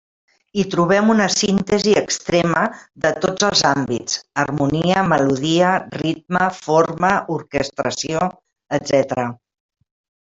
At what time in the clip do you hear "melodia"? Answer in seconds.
5.13-5.75